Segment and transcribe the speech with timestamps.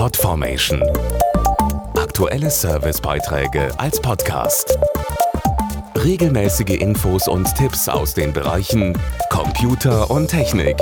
[0.00, 0.82] Podformation.
[1.94, 4.78] Aktuelle Servicebeiträge als Podcast.
[5.94, 10.78] Regelmäßige Infos und Tipps aus den Bereichen Computer und Technik.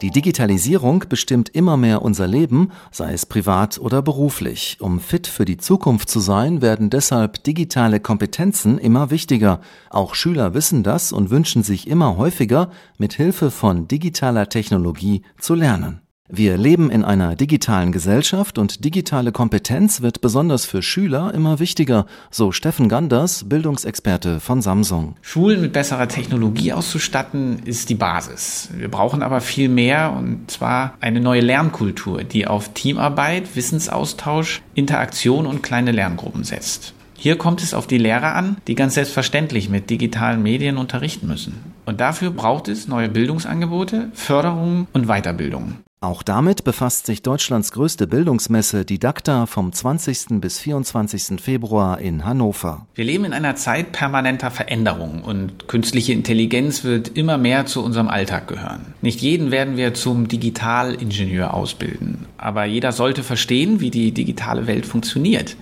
[0.00, 4.78] Die Digitalisierung bestimmt immer mehr unser Leben, sei es privat oder beruflich.
[4.80, 9.60] Um fit für die Zukunft zu sein, werden deshalb digitale Kompetenzen immer wichtiger.
[9.90, 15.54] Auch Schüler wissen das und wünschen sich immer häufiger, mit Hilfe von digitaler Technologie zu
[15.54, 16.00] lernen.
[16.28, 22.06] Wir leben in einer digitalen Gesellschaft und digitale Kompetenz wird besonders für Schüler immer wichtiger,
[22.32, 25.14] so Steffen Ganders, Bildungsexperte von Samsung.
[25.22, 28.70] Schulen mit besserer Technologie auszustatten ist die Basis.
[28.76, 35.46] Wir brauchen aber viel mehr und zwar eine neue Lernkultur, die auf Teamarbeit, Wissensaustausch, Interaktion
[35.46, 36.92] und kleine Lerngruppen setzt.
[37.16, 41.75] Hier kommt es auf die Lehrer an, die ganz selbstverständlich mit digitalen Medien unterrichten müssen.
[41.86, 45.86] Und dafür braucht es neue Bildungsangebote, Förderungen und Weiterbildungen.
[46.02, 50.40] Auch damit befasst sich Deutschlands größte Bildungsmesse Didakta vom 20.
[50.40, 51.40] bis 24.
[51.40, 52.86] Februar in Hannover.
[52.94, 58.08] Wir leben in einer Zeit permanenter Veränderung und künstliche Intelligenz wird immer mehr zu unserem
[58.08, 58.94] Alltag gehören.
[59.00, 64.84] Nicht jeden werden wir zum Digitalingenieur ausbilden, aber jeder sollte verstehen, wie die digitale Welt
[64.84, 65.56] funktioniert.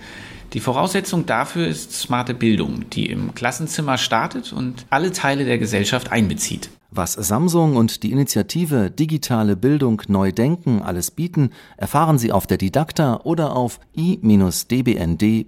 [0.55, 6.13] Die Voraussetzung dafür ist smarte Bildung, die im Klassenzimmer startet und alle Teile der Gesellschaft
[6.13, 6.69] einbezieht.
[6.91, 12.55] Was Samsung und die Initiative Digitale Bildung neu denken alles bieten, erfahren Sie auf der
[12.55, 15.45] Didakta oder auf i-dbnd.de.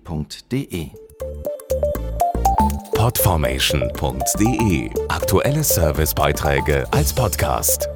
[2.93, 7.87] Podformation.de Aktuelle Servicebeiträge als Podcast.